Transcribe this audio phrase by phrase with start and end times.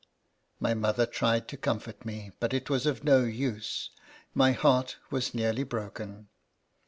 [0.59, 3.91] "My mother tried to comfort me, but it was of no use;
[4.33, 6.27] my heart was nearly broken.